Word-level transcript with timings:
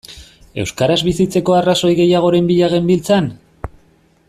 Euskaraz 0.61 0.95
bizitzeko 1.09 1.57
arrazoi 1.59 1.91
gehiagoren 2.01 2.51
bila 2.53 2.71
genbiltzan? 2.73 3.31